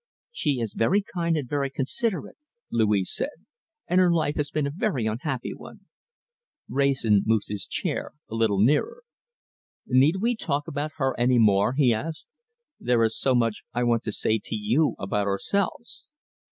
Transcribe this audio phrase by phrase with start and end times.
[0.31, 2.39] "She is very kind and very considerate,"
[2.71, 3.45] Louise said,
[3.87, 5.81] "and her life has been a very unhappy one."
[6.67, 9.03] Wrayson moved his chair a little nearer.
[9.85, 12.29] "Need we talk about her any more?" he asked.
[12.79, 16.07] "There is so much I want to say to you about ourselves."